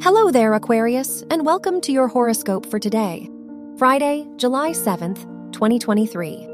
[0.00, 3.28] Hello there, Aquarius, and welcome to your horoscope for today,
[3.78, 6.46] Friday, July 7th, 2023.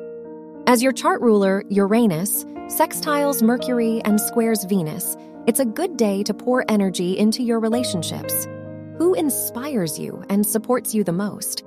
[0.67, 5.15] As your chart ruler, Uranus, sextiles Mercury and squares Venus,
[5.47, 8.47] it's a good day to pour energy into your relationships.
[8.97, 11.65] Who inspires you and supports you the most?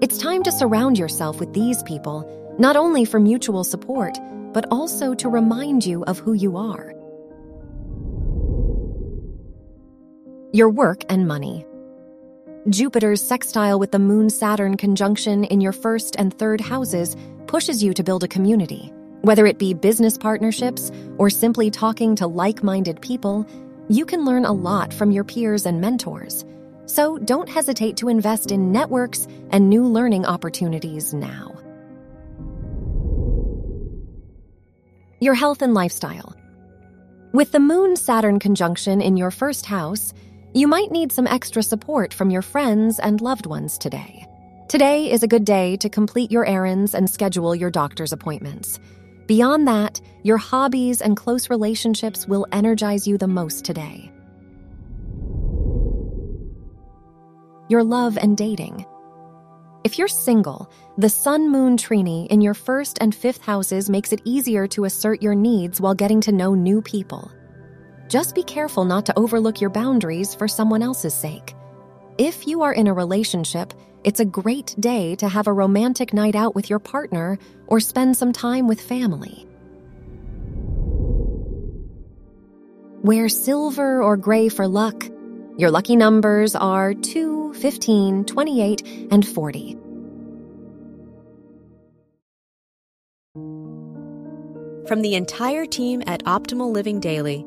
[0.00, 2.26] It's time to surround yourself with these people,
[2.58, 4.18] not only for mutual support,
[4.52, 6.92] but also to remind you of who you are.
[10.52, 11.64] Your work and money.
[12.68, 17.14] Jupiter's sextile with the Moon Saturn conjunction in your first and third houses
[17.46, 18.92] pushes you to build a community.
[19.20, 23.46] Whether it be business partnerships or simply talking to like minded people,
[23.88, 26.44] you can learn a lot from your peers and mentors.
[26.86, 31.56] So don't hesitate to invest in networks and new learning opportunities now.
[35.20, 36.34] Your health and lifestyle.
[37.32, 40.12] With the Moon Saturn conjunction in your first house,
[40.52, 44.26] you might need some extra support from your friends and loved ones today.
[44.68, 48.80] Today is a good day to complete your errands and schedule your doctor's appointments.
[49.26, 54.12] Beyond that, your hobbies and close relationships will energize you the most today.
[57.68, 58.84] Your love and dating.
[59.84, 64.20] If you're single, the Sun Moon trine in your first and fifth houses makes it
[64.24, 67.30] easier to assert your needs while getting to know new people.
[68.10, 71.54] Just be careful not to overlook your boundaries for someone else's sake.
[72.18, 76.34] If you are in a relationship, it's a great day to have a romantic night
[76.34, 77.38] out with your partner
[77.68, 79.46] or spend some time with family.
[83.04, 85.08] Wear silver or gray for luck.
[85.56, 89.76] Your lucky numbers are 2, 15, 28, and 40.
[94.88, 97.46] From the entire team at Optimal Living Daily,